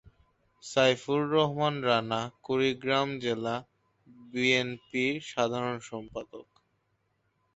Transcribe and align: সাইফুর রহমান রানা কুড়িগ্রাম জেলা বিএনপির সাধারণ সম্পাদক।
সাইফুর 0.63 1.21
রহমান 1.31 1.75
রানা 1.83 2.21
কুড়িগ্রাম 2.43 3.09
জেলা 3.19 3.55
বিএনপির 4.31 5.15
সাধারণ 5.27 5.77
সম্পাদক। 5.89 6.47